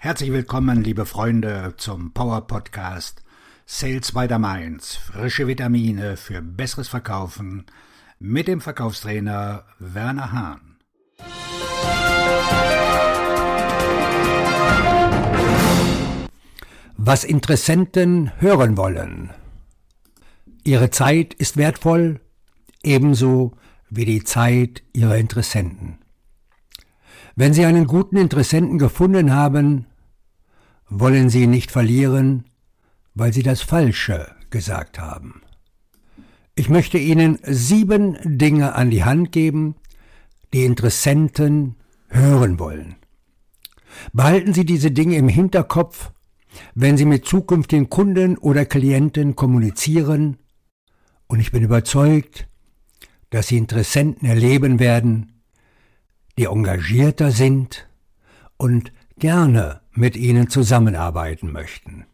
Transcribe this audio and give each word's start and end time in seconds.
Herzlich 0.00 0.30
willkommen, 0.30 0.84
liebe 0.84 1.06
Freunde, 1.06 1.74
zum 1.76 2.12
Power 2.12 2.46
Podcast 2.46 3.24
Sales 3.66 4.12
by 4.12 4.28
the 4.28 4.38
Mainz. 4.38 4.94
Frische 4.94 5.48
Vitamine 5.48 6.16
für 6.16 6.40
besseres 6.40 6.86
Verkaufen 6.86 7.66
mit 8.20 8.46
dem 8.46 8.60
Verkaufstrainer 8.60 9.64
Werner 9.80 10.30
Hahn. 10.30 10.78
Was 16.96 17.24
Interessenten 17.24 18.30
hören 18.40 18.76
wollen. 18.76 19.30
Ihre 20.62 20.90
Zeit 20.90 21.34
ist 21.34 21.56
wertvoll, 21.56 22.20
ebenso 22.84 23.56
wie 23.90 24.04
die 24.04 24.22
Zeit 24.22 24.84
Ihrer 24.92 25.16
Interessenten. 25.16 25.98
Wenn 27.40 27.54
Sie 27.54 27.64
einen 27.64 27.86
guten 27.86 28.16
Interessenten 28.16 28.80
gefunden 28.80 29.32
haben, 29.32 29.86
wollen 30.88 31.30
Sie 31.30 31.44
ihn 31.44 31.50
nicht 31.50 31.70
verlieren, 31.70 32.46
weil 33.14 33.32
Sie 33.32 33.44
das 33.44 33.62
Falsche 33.62 34.34
gesagt 34.50 34.98
haben. 34.98 35.42
Ich 36.56 36.68
möchte 36.68 36.98
Ihnen 36.98 37.38
sieben 37.44 38.18
Dinge 38.24 38.74
an 38.74 38.90
die 38.90 39.04
Hand 39.04 39.30
geben, 39.30 39.76
die 40.52 40.64
Interessenten 40.64 41.76
hören 42.08 42.58
wollen. 42.58 42.96
Behalten 44.12 44.52
Sie 44.52 44.64
diese 44.64 44.90
Dinge 44.90 45.14
im 45.14 45.28
Hinterkopf, 45.28 46.10
wenn 46.74 46.96
Sie 46.96 47.04
mit 47.04 47.24
zukünftigen 47.24 47.88
Kunden 47.88 48.36
oder 48.36 48.64
Klienten 48.64 49.36
kommunizieren, 49.36 50.38
und 51.28 51.38
ich 51.38 51.52
bin 51.52 51.62
überzeugt, 51.62 52.48
dass 53.30 53.46
Sie 53.46 53.58
Interessenten 53.58 54.26
erleben 54.26 54.80
werden, 54.80 55.37
die 56.38 56.44
engagierter 56.44 57.32
sind 57.32 57.88
und 58.56 58.92
gerne 59.18 59.80
mit 59.92 60.16
ihnen 60.16 60.48
zusammenarbeiten 60.48 61.50
möchten. 61.50 62.06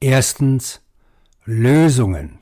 Erstens 0.00 0.80
Lösungen. 1.44 2.38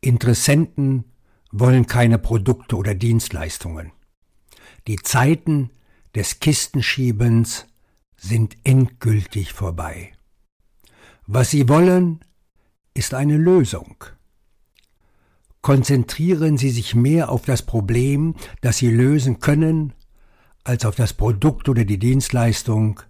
Interessenten 0.00 1.04
wollen 1.50 1.86
keine 1.86 2.18
Produkte 2.18 2.76
oder 2.76 2.94
Dienstleistungen. 2.94 3.92
Die 4.88 4.96
Zeiten 4.96 5.70
des 6.14 6.40
Kistenschiebens 6.40 7.66
sind 8.16 8.56
endgültig 8.64 9.52
vorbei. 9.52 10.14
Was 11.26 11.50
sie 11.50 11.68
wollen, 11.68 12.24
ist 12.94 13.12
eine 13.12 13.36
Lösung 13.36 13.96
konzentrieren 15.62 16.58
Sie 16.58 16.70
sich 16.70 16.94
mehr 16.94 17.30
auf 17.30 17.44
das 17.44 17.62
Problem, 17.62 18.34
das 18.60 18.78
Sie 18.78 18.90
lösen 18.90 19.38
können, 19.38 19.94
als 20.64 20.84
auf 20.84 20.96
das 20.96 21.12
Produkt 21.14 21.68
oder 21.68 21.84
die 21.84 21.98
Dienstleistung, 21.98 23.00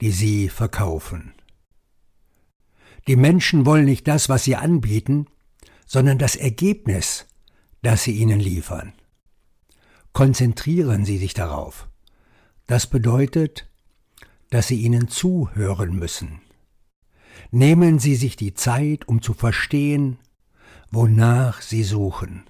die 0.00 0.10
Sie 0.10 0.48
verkaufen. 0.48 1.32
Die 3.06 3.16
Menschen 3.16 3.64
wollen 3.64 3.86
nicht 3.86 4.06
das, 4.06 4.28
was 4.28 4.44
Sie 4.44 4.56
anbieten, 4.56 5.26
sondern 5.86 6.18
das 6.18 6.36
Ergebnis, 6.36 7.26
das 7.82 8.02
Sie 8.02 8.12
ihnen 8.12 8.40
liefern. 8.40 8.92
Konzentrieren 10.12 11.04
Sie 11.04 11.18
sich 11.18 11.34
darauf. 11.34 11.88
Das 12.66 12.86
bedeutet, 12.86 13.70
dass 14.50 14.66
Sie 14.66 14.82
ihnen 14.82 15.08
zuhören 15.08 15.94
müssen. 15.96 16.40
Nehmen 17.50 17.98
Sie 17.98 18.16
sich 18.16 18.36
die 18.36 18.54
Zeit, 18.54 19.08
um 19.08 19.22
zu 19.22 19.32
verstehen, 19.32 20.18
wonach 20.90 21.62
sie 21.62 21.82
suchen. 21.82 22.44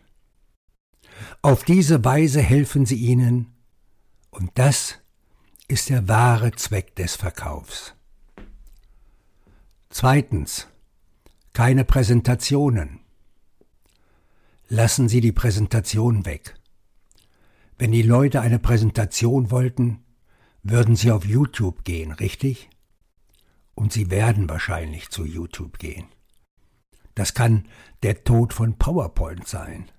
Auf 1.42 1.64
diese 1.64 2.04
Weise 2.04 2.40
helfen 2.40 2.86
sie 2.86 2.96
ihnen, 2.96 3.54
und 4.30 4.50
das 4.54 4.98
ist 5.66 5.90
der 5.90 6.08
wahre 6.08 6.52
Zweck 6.52 6.94
des 6.96 7.16
Verkaufs. 7.16 7.94
Zweitens. 9.90 10.68
Keine 11.52 11.84
Präsentationen. 11.84 13.00
Lassen 14.68 15.08
Sie 15.08 15.20
die 15.20 15.32
Präsentation 15.32 16.24
weg. 16.24 16.54
Wenn 17.78 17.90
die 17.90 18.02
Leute 18.02 18.40
eine 18.40 18.58
Präsentation 18.58 19.50
wollten, 19.50 20.04
würden 20.62 20.94
sie 20.94 21.10
auf 21.10 21.24
YouTube 21.24 21.84
gehen, 21.84 22.12
richtig? 22.12 22.68
Und 23.74 23.92
sie 23.92 24.10
werden 24.10 24.48
wahrscheinlich 24.48 25.10
zu 25.10 25.24
YouTube 25.24 25.78
gehen. 25.78 26.06
Das 27.18 27.34
kann 27.34 27.66
der 28.04 28.22
Tod 28.22 28.52
von 28.52 28.78
PowerPoint 28.78 29.48
sein. 29.48 29.90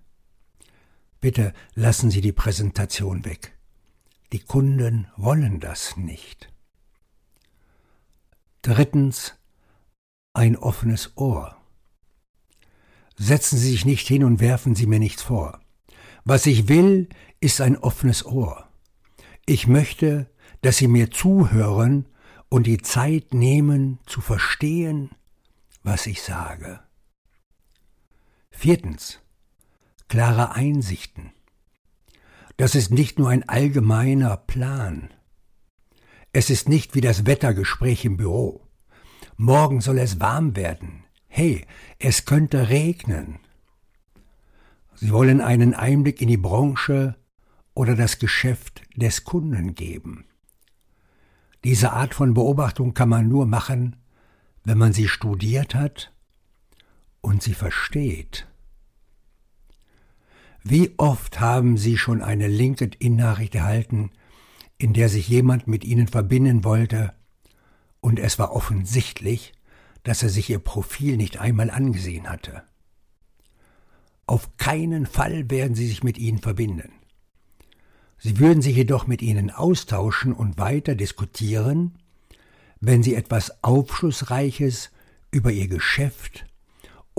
Bitte 1.20 1.54
lassen 1.76 2.10
Sie 2.10 2.22
die 2.22 2.32
Präsentation 2.32 3.26
weg. 3.26 3.58
Die 4.32 4.40
Kunden 4.40 5.10
wollen 5.18 5.60
das 5.60 5.98
nicht. 5.98 6.48
Drittens 8.62 9.34
ein 10.32 10.56
offenes 10.56 11.18
Ohr. 11.18 11.58
Setzen 13.18 13.58
Sie 13.58 13.72
sich 13.72 13.84
nicht 13.84 14.08
hin 14.08 14.24
und 14.24 14.40
werfen 14.40 14.74
Sie 14.74 14.86
mir 14.86 15.00
nichts 15.00 15.22
vor. 15.22 15.60
Was 16.24 16.46
ich 16.46 16.70
will, 16.70 17.10
ist 17.42 17.60
ein 17.60 17.76
offenes 17.76 18.26
Ohr. 18.26 18.70
Ich 19.46 19.68
möchte, 19.68 20.32
dass 20.62 20.78
Sie 20.78 20.88
mir 20.88 21.12
zuhören 21.12 22.08
und 22.48 22.66
die 22.66 22.78
Zeit 22.78 23.34
nehmen 23.34 24.00
zu 24.06 24.22
verstehen, 24.22 25.10
was 25.84 26.08
ich 26.08 26.22
sage. 26.22 26.80
Viertens. 28.52 29.20
Klare 30.10 30.54
Einsichten. 30.54 31.32
Das 32.58 32.76
ist 32.76 32.92
nicht 32.92 33.18
nur 33.18 33.30
ein 33.30 33.48
allgemeiner 33.48 34.36
Plan. 34.36 35.14
Es 36.34 36.50
ist 36.50 36.68
nicht 36.68 36.94
wie 36.94 37.02
das 37.02 37.26
Wettergespräch 37.26 38.04
im 38.04 38.18
Büro. 38.18 38.68
Morgen 39.38 39.80
soll 39.80 39.98
es 39.98 40.20
warm 40.20 40.58
werden. 40.58 41.06
Hey, 41.28 41.66
es 42.00 42.26
könnte 42.26 42.68
regnen. 42.68 43.40
Sie 44.96 45.12
wollen 45.12 45.40
einen 45.40 45.74
Einblick 45.74 46.22
in 46.22 46.28
die 46.28 46.36
Branche 46.36 47.16
oder 47.74 47.96
das 47.96 48.20
Geschäft 48.20 48.82
des 48.98 49.24
Kunden 49.24 49.74
geben. 49.74 50.26
Diese 51.64 51.94
Art 51.94 52.14
von 52.14 52.34
Beobachtung 52.34 52.94
kann 52.94 53.08
man 53.08 53.30
nur 53.30 53.46
machen, 53.46 53.96
wenn 54.66 54.78
man 54.78 54.92
sie 54.92 55.08
studiert 55.08 55.76
hat 55.76 56.12
und 57.22 57.44
sie 57.44 57.54
versteht. 57.54 58.48
Wie 60.64 60.94
oft 60.98 61.40
haben 61.40 61.78
Sie 61.78 61.98
schon 61.98 62.22
eine 62.22 62.48
LinkedIn-Nachricht 62.48 63.56
erhalten, 63.56 64.12
in 64.78 64.94
der 64.94 65.10
sich 65.10 65.28
jemand 65.28 65.68
mit 65.68 65.84
Ihnen 65.84 66.08
verbinden 66.08 66.64
wollte, 66.64 67.14
und 68.02 68.20
es 68.20 68.40
war 68.40 68.52
offensichtlich, 68.54 69.54
dass 70.04 70.24
er 70.24 70.30
sich 70.30 70.50
Ihr 70.50 70.60
Profil 70.60 71.18
nicht 71.18 71.40
einmal 71.40 71.70
angesehen 71.70 72.30
hatte. 72.30 72.64
Auf 74.26 74.58
keinen 74.58 75.06
Fall 75.06 75.50
werden 75.50 75.76
Sie 75.76 75.88
sich 75.88 76.04
mit 76.04 76.18
Ihnen 76.18 76.40
verbinden. 76.40 76.92
Sie 78.18 78.38
würden 78.38 78.62
sich 78.62 78.76
jedoch 78.76 79.08
mit 79.08 79.22
Ihnen 79.22 79.50
austauschen 79.50 80.34
und 80.34 80.58
weiter 80.58 80.94
diskutieren, 80.94 81.98
wenn 82.80 83.02
Sie 83.02 83.16
etwas 83.16 83.64
Aufschlussreiches 83.64 84.92
über 85.32 85.52
Ihr 85.52 85.68
Geschäft 85.68 86.46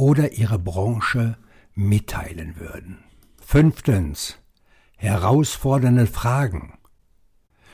oder 0.01 0.33
Ihre 0.33 0.59
Branche 0.59 1.37
mitteilen 1.75 2.59
würden. 2.59 3.05
Fünftens. 3.39 4.39
Herausfordernde 4.97 6.07
Fragen. 6.07 6.73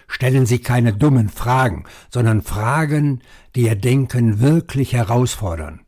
Stellen 0.08 0.44
Sie 0.44 0.58
keine 0.58 0.92
dummen 0.92 1.28
Fragen, 1.28 1.84
sondern 2.10 2.42
Fragen, 2.42 3.22
die 3.54 3.62
Ihr 3.62 3.76
Denken 3.76 4.40
wirklich 4.40 4.92
herausfordern. 4.92 5.82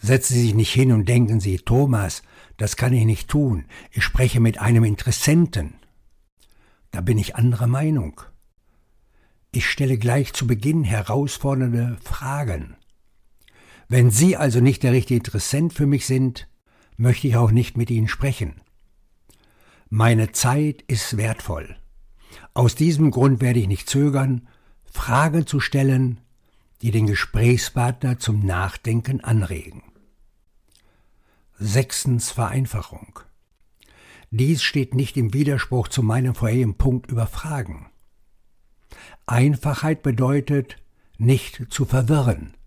Setzen 0.00 0.34
Sie 0.34 0.42
sich 0.42 0.54
nicht 0.54 0.72
hin 0.72 0.90
und 0.90 1.08
denken 1.08 1.38
Sie, 1.38 1.58
Thomas, 1.58 2.22
das 2.56 2.74
kann 2.74 2.92
ich 2.92 3.04
nicht 3.04 3.30
tun, 3.30 3.66
ich 3.92 4.02
spreche 4.02 4.40
mit 4.40 4.60
einem 4.60 4.82
Interessenten. 4.82 5.74
Da 6.90 7.02
bin 7.02 7.18
ich 7.18 7.36
anderer 7.36 7.68
Meinung. 7.68 8.20
Ich 9.52 9.70
stelle 9.70 9.96
gleich 9.96 10.32
zu 10.32 10.48
Beginn 10.48 10.82
herausfordernde 10.82 11.98
Fragen. 12.02 12.77
Wenn 13.88 14.10
Sie 14.10 14.36
also 14.36 14.60
nicht 14.60 14.82
der 14.82 14.92
richtige 14.92 15.18
Interessent 15.18 15.72
für 15.72 15.86
mich 15.86 16.06
sind, 16.06 16.46
möchte 16.98 17.26
ich 17.26 17.36
auch 17.36 17.50
nicht 17.50 17.76
mit 17.76 17.90
Ihnen 17.90 18.08
sprechen. 18.08 18.60
Meine 19.88 20.32
Zeit 20.32 20.82
ist 20.82 21.16
wertvoll. 21.16 21.76
Aus 22.52 22.74
diesem 22.74 23.10
Grund 23.10 23.40
werde 23.40 23.60
ich 23.60 23.68
nicht 23.68 23.88
zögern, 23.88 24.46
Fragen 24.84 25.46
zu 25.46 25.60
stellen, 25.60 26.20
die 26.82 26.90
den 26.90 27.06
Gesprächspartner 27.06 28.18
zum 28.18 28.44
Nachdenken 28.44 29.22
anregen. 29.22 29.82
Sechstens 31.58 32.30
Vereinfachung. 32.30 33.20
Dies 34.30 34.62
steht 34.62 34.94
nicht 34.94 35.16
im 35.16 35.32
Widerspruch 35.32 35.88
zu 35.88 36.02
meinem 36.02 36.34
vorherigen 36.34 36.74
Punkt 36.74 37.10
über 37.10 37.26
Fragen. 37.26 37.90
Einfachheit 39.26 40.02
bedeutet, 40.02 40.76
nicht 41.16 41.66
zu 41.70 41.86
verwirren. 41.86 42.57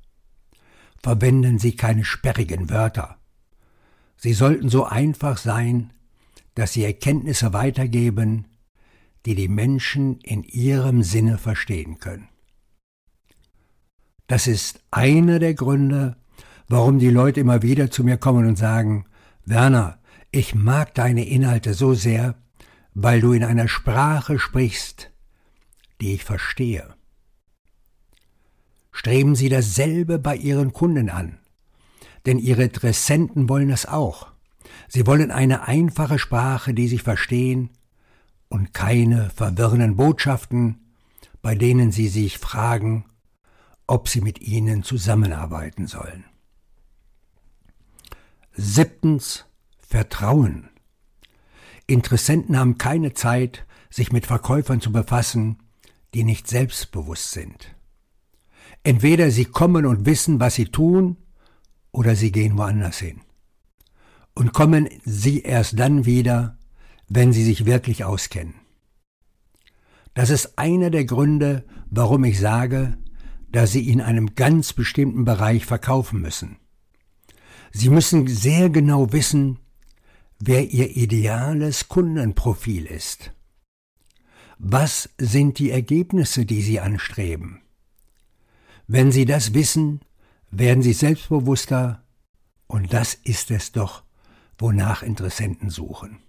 Verwenden 1.04 1.58
Sie 1.60 1.76
keine 1.76 2.06
sperrigen 2.06 2.70
Wörter. 2.70 3.18
Sie 4.18 4.34
sollten 4.34 4.70
so 4.70 4.86
einfach 4.86 5.38
sein, 5.38 5.92
dass 6.54 6.74
sie 6.74 6.84
Erkenntnisse 6.84 7.54
weitergeben, 7.54 8.46
die 9.26 9.36
die 9.36 9.48
Menschen 9.48 10.20
in 10.20 10.44
ihrem 10.44 11.02
Sinne 11.02 11.38
verstehen 11.38 12.00
können. 12.00 12.28
Das 14.28 14.48
ist 14.48 14.84
einer 14.92 15.40
der 15.40 15.54
Gründe, 15.56 16.18
warum 16.68 17.00
die 17.00 17.10
Leute 17.10 17.40
immer 17.40 17.64
wieder 17.64 17.92
zu 17.92 18.04
mir 18.04 18.18
kommen 18.18 18.48
und 18.48 18.58
sagen, 18.58 19.06
Werner, 19.46 20.00
ich 20.32 20.56
mag 20.56 20.94
deine 20.94 21.28
Inhalte 21.28 21.74
so 21.74 21.94
sehr, 21.94 22.36
weil 22.94 23.22
du 23.22 23.34
in 23.34 23.44
einer 23.44 23.68
Sprache 23.68 24.40
sprichst, 24.40 25.12
die 26.00 26.14
ich 26.14 26.24
verstehe. 26.24 26.96
Streben 28.92 29.36
Sie 29.36 29.50
dasselbe 29.50 30.20
bei 30.20 30.36
Ihren 30.36 30.74
Kunden 30.74 31.10
an, 31.10 31.40
denn 32.26 32.38
Ihre 32.38 32.64
Interessenten 32.64 33.50
wollen 33.50 33.70
das 33.70 33.86
auch. 33.86 34.28
Sie 34.88 35.08
wollen 35.08 35.32
eine 35.32 35.68
einfache 35.68 36.20
Sprache, 36.20 36.74
die 36.74 36.88
sich 36.88 37.04
verstehen, 37.04 37.70
und 38.50 38.74
keine 38.74 39.30
verwirrenden 39.30 39.96
Botschaften, 39.96 40.94
bei 41.42 41.56
denen 41.56 41.92
Sie 41.92 42.10
sich 42.10 42.38
fragen, 42.38 43.06
ob 43.88 44.10
Sie 44.10 44.22
mit 44.22 44.42
ihnen 44.42 44.84
zusammenarbeiten 44.84 45.88
sollen. 45.88 46.26
Siebtens 48.54 49.46
Vertrauen. 49.80 50.70
Interessenten 51.88 52.58
haben 52.58 52.78
keine 52.78 53.14
Zeit, 53.14 53.66
sich 53.90 54.12
mit 54.12 54.26
Verkäufern 54.26 54.80
zu 54.82 54.92
befassen, 54.92 55.58
die 56.14 56.24
nicht 56.24 56.48
selbstbewusst 56.48 57.32
sind. 57.32 57.76
Entweder 58.84 59.32
sie 59.32 59.46
kommen 59.46 59.86
und 59.86 60.06
wissen, 60.06 60.40
was 60.40 60.56
sie 60.56 60.66
tun, 60.66 61.18
oder 61.92 62.16
sie 62.16 62.32
gehen 62.32 62.58
woanders 62.58 63.00
hin. 63.00 63.22
Und 64.34 64.54
kommen 64.54 64.90
sie 65.04 65.42
erst 65.42 65.78
dann 65.78 66.06
wieder, 66.06 66.58
wenn 67.10 67.34
sie 67.34 67.44
sich 67.44 67.66
wirklich 67.66 68.06
auskennen. 68.06 68.56
Das 70.14 70.30
ist 70.30 70.58
einer 70.58 70.90
der 70.90 71.06
Gründe, 71.06 71.66
warum 71.90 72.24
ich 72.24 72.40
sage, 72.40 72.98
dass 73.52 73.72
sie 73.72 73.90
in 73.90 74.02
einem 74.02 74.36
ganz 74.36 74.74
bestimmten 74.74 75.26
Bereich 75.26 75.66
verkaufen 75.66 76.22
müssen. 76.22 76.58
Sie 77.72 77.90
müssen 77.90 78.28
sehr 78.28 78.70
genau 78.70 79.12
wissen, 79.14 79.60
wer 80.40 80.70
Ihr 80.72 80.96
ideales 80.98 81.88
Kundenprofil 81.88 82.86
ist. 82.86 83.32
Was 84.58 85.10
sind 85.18 85.60
die 85.60 85.72
Ergebnisse, 85.72 86.46
die 86.46 86.62
Sie 86.62 86.80
anstreben? 86.80 87.61
Wenn 88.94 89.14
Sie 89.14 89.24
das 89.24 89.54
wissen, 89.54 90.02
werden 90.50 90.84
Sie 90.84 90.92
selbstbewusster, 90.92 92.04
und 92.68 92.92
das 92.92 93.14
ist 93.14 93.50
es 93.50 93.72
doch, 93.72 94.04
wonach 94.58 95.02
Interessenten 95.02 95.70
suchen. 95.70 96.20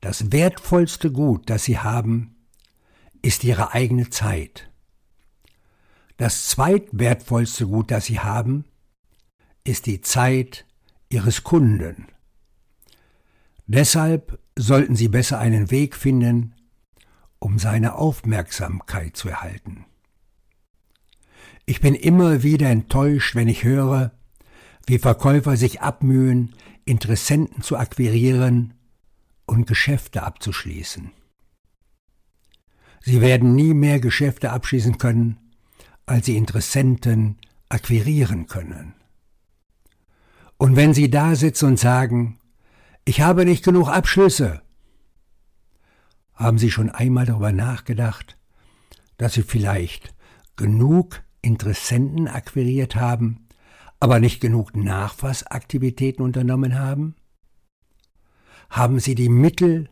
Das 0.00 0.32
wertvollste 0.32 1.12
Gut, 1.12 1.48
das 1.48 1.62
Sie 1.62 1.78
haben, 1.78 2.34
ist 3.22 3.44
Ihre 3.44 3.74
eigene 3.74 4.10
Zeit. 4.10 4.72
Das 6.16 6.48
zweitwertvollste 6.48 7.68
Gut, 7.68 7.92
das 7.92 8.06
Sie 8.06 8.18
haben, 8.18 8.64
ist 9.62 9.86
die 9.86 10.00
Zeit 10.00 10.66
ihres 11.10 11.44
Kunden. 11.44 12.08
Deshalb 13.68 14.40
sollten 14.56 14.96
Sie 14.96 15.06
besser 15.06 15.38
einen 15.38 15.70
Weg 15.70 15.94
finden, 15.94 16.56
um 17.38 17.60
seine 17.60 17.94
Aufmerksamkeit 17.94 19.16
zu 19.16 19.28
erhalten. 19.28 19.86
Ich 21.70 21.80
bin 21.80 21.94
immer 21.94 22.42
wieder 22.42 22.68
enttäuscht, 22.68 23.36
wenn 23.36 23.46
ich 23.46 23.62
höre, 23.62 24.10
wie 24.88 24.98
Verkäufer 24.98 25.56
sich 25.56 25.80
abmühen, 25.80 26.52
Interessenten 26.84 27.62
zu 27.62 27.76
akquirieren 27.76 28.74
und 29.46 29.68
Geschäfte 29.68 30.24
abzuschließen. 30.24 31.12
Sie 33.02 33.20
werden 33.20 33.54
nie 33.54 33.72
mehr 33.72 34.00
Geschäfte 34.00 34.50
abschließen 34.50 34.98
können, 34.98 35.38
als 36.06 36.26
sie 36.26 36.36
Interessenten 36.36 37.38
akquirieren 37.68 38.48
können. 38.48 38.94
Und 40.56 40.74
wenn 40.74 40.92
Sie 40.92 41.08
da 41.08 41.36
sitzen 41.36 41.66
und 41.66 41.78
sagen, 41.78 42.40
ich 43.04 43.20
habe 43.20 43.44
nicht 43.44 43.64
genug 43.64 43.86
Abschlüsse, 43.86 44.60
haben 46.34 46.58
Sie 46.58 46.72
schon 46.72 46.90
einmal 46.90 47.26
darüber 47.26 47.52
nachgedacht, 47.52 48.36
dass 49.18 49.34
Sie 49.34 49.44
vielleicht 49.44 50.12
genug 50.56 51.22
Interessenten 51.42 52.28
akquiriert 52.28 52.96
haben, 52.96 53.46
aber 53.98 54.18
nicht 54.18 54.40
genug 54.40 54.76
Nachfassaktivitäten 54.76 56.24
unternommen 56.24 56.78
haben? 56.78 57.14
Haben 58.70 59.00
Sie 59.00 59.14
die 59.14 59.28
Mittel, 59.28 59.88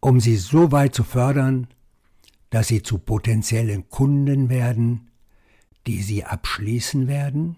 um 0.00 0.20
sie 0.20 0.36
so 0.36 0.72
weit 0.72 0.94
zu 0.94 1.04
fördern, 1.04 1.68
dass 2.50 2.68
sie 2.68 2.82
zu 2.82 2.98
potenziellen 2.98 3.88
Kunden 3.88 4.50
werden, 4.50 5.10
die 5.86 6.02
Sie 6.02 6.24
abschließen 6.24 7.08
werden? 7.08 7.56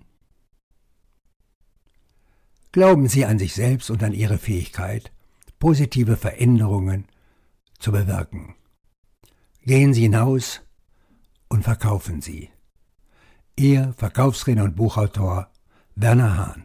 Glauben 2.73 3.09
Sie 3.09 3.25
an 3.25 3.39
sich 3.39 3.55
selbst 3.55 3.91
und 3.91 4.03
an 4.03 4.13
Ihre 4.13 4.39
Fähigkeit, 4.39 5.13
positive 5.59 6.17
Veränderungen 6.17 7.07
zu 7.79 7.93
bewirken. 7.93 8.55
Gehen 9.63 9.95
Sie 9.95 10.03
hinaus 10.03 10.61
und 11.49 11.63
verkaufen 11.63 12.21
Sie. 12.21 12.51
Ihr 13.57 13.95
Verkaufstrainer 13.97 14.65
und 14.65 14.75
Buchautor 14.75 15.49
Werner 15.95 16.37
Hahn. 16.37 16.65